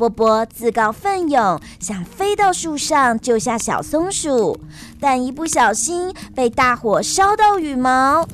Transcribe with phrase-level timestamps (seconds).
[0.00, 4.58] 波波自告奋勇，想飞到树上救下小松鼠，
[4.98, 8.26] 但一不小心被大火烧到羽毛，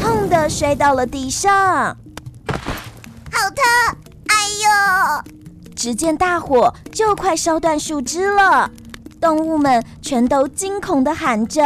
[0.00, 1.94] 痛的摔到了地上。
[3.30, 3.62] 好疼！
[4.28, 4.34] 哎
[4.64, 5.24] 呦！
[5.76, 8.70] 只见大火就快烧断树枝了，
[9.20, 11.62] 动物们全都惊恐的喊着：“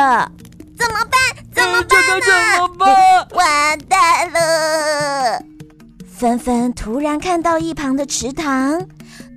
[0.76, 1.20] 怎么办？
[1.54, 1.86] 怎么办？
[1.88, 3.28] 这个怎么办？
[3.38, 5.37] 完蛋了！”
[6.18, 8.84] 纷纷突然看到一旁的池塘，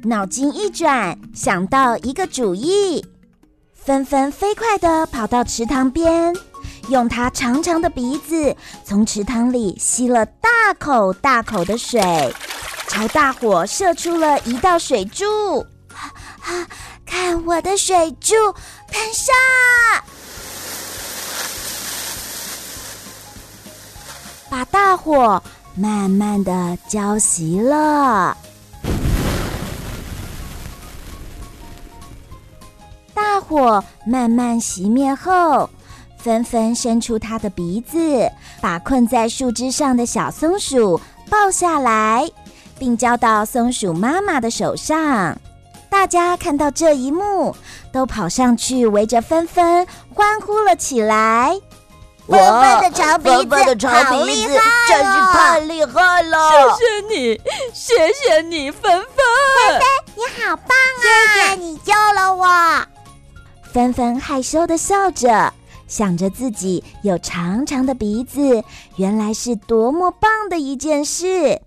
[0.03, 3.05] 脑筋一转，想到一个主意。
[3.75, 6.35] 纷纷飞快地跑到池塘边，
[6.89, 10.49] 用它长长的鼻子从池塘里吸了大
[10.79, 12.01] 口大口的水，
[12.87, 15.59] 朝大火射出了一道水柱。
[15.93, 16.09] 啊
[16.41, 16.67] 啊！
[17.05, 18.33] 看我的水柱
[18.87, 19.31] 喷射！
[24.49, 25.43] 把大火。
[25.73, 28.35] 慢慢的浇熄了，
[33.13, 35.69] 大火慢慢熄灭后，
[36.17, 42.29] 纷纷伸出它的鼻子，把困在树枝上的小松鼠抱下来，
[42.77, 45.37] 并交到松鼠妈妈的手上。
[45.89, 47.55] 大家看到这一幕，
[47.93, 51.57] 都跑上去围着纷纷欢呼了起来。
[52.31, 53.55] 纷纷的长鼻子，
[54.05, 54.61] 好厉害哦！
[54.87, 56.37] 真是太厉害了！
[56.49, 57.41] 谢谢你，
[57.73, 59.01] 谢谢你，芬芬！
[59.57, 59.83] 芬芬，
[60.15, 60.99] 你好棒啊！
[61.01, 61.07] 谢
[61.39, 62.47] 谢你救了我。
[63.71, 65.53] 芬芬害羞的笑着，
[65.87, 68.63] 想着自己有长长的鼻子，
[68.95, 71.61] 原来是多么棒的一件事。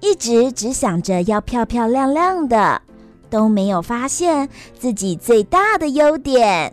[0.00, 2.82] 一直只想着要漂漂亮亮的，
[3.30, 6.72] 都没有发现自己最大的优点。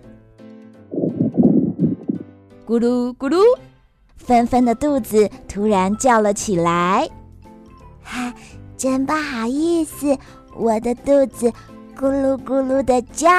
[2.67, 3.41] 咕噜咕噜，
[4.15, 7.09] 芬芬的肚子突然叫了起来。
[8.03, 8.33] 哈，
[8.77, 10.17] 真不好意思，
[10.55, 11.51] 我的肚子
[11.97, 13.29] 咕噜咕噜的叫。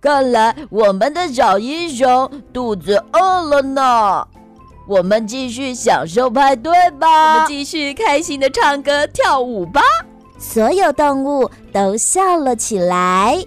[0.00, 4.26] 看来我们的小英雄肚子饿了呢。
[4.86, 9.80] 我们继续享受派对吧，我们继续开心的唱歌跳舞吧。
[10.38, 13.42] 所有动物都笑了起来。